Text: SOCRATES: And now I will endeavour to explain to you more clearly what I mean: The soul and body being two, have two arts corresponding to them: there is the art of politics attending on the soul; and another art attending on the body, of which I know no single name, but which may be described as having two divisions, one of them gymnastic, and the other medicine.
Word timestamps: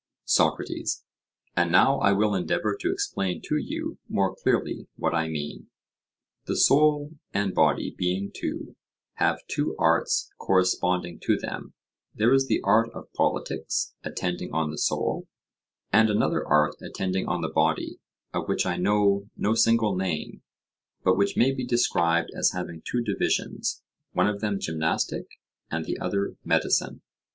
SOCRATES: 0.25 1.03
And 1.55 1.71
now 1.71 1.99
I 1.99 2.11
will 2.11 2.33
endeavour 2.33 2.75
to 2.75 2.91
explain 2.91 3.39
to 3.43 3.55
you 3.55 3.99
more 4.09 4.35
clearly 4.35 4.87
what 4.95 5.13
I 5.13 5.27
mean: 5.29 5.67
The 6.45 6.55
soul 6.55 7.19
and 7.35 7.53
body 7.53 7.93
being 7.95 8.31
two, 8.33 8.75
have 9.17 9.45
two 9.47 9.75
arts 9.77 10.31
corresponding 10.39 11.19
to 11.19 11.37
them: 11.37 11.75
there 12.15 12.33
is 12.33 12.47
the 12.47 12.61
art 12.63 12.89
of 12.95 13.13
politics 13.13 13.93
attending 14.03 14.51
on 14.55 14.71
the 14.71 14.79
soul; 14.79 15.27
and 15.93 16.09
another 16.09 16.43
art 16.47 16.73
attending 16.81 17.27
on 17.27 17.41
the 17.41 17.47
body, 17.53 17.99
of 18.33 18.47
which 18.47 18.65
I 18.65 18.77
know 18.77 19.29
no 19.37 19.53
single 19.53 19.95
name, 19.95 20.41
but 21.03 21.15
which 21.15 21.37
may 21.37 21.51
be 21.53 21.63
described 21.63 22.31
as 22.35 22.53
having 22.53 22.81
two 22.83 23.03
divisions, 23.03 23.83
one 24.13 24.25
of 24.27 24.41
them 24.41 24.59
gymnastic, 24.59 25.27
and 25.69 25.85
the 25.85 25.99
other 25.99 26.37
medicine. 26.43 27.03